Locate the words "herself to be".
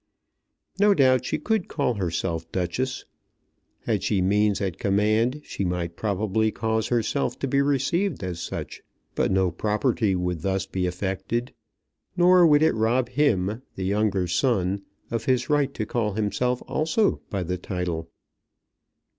6.87-7.61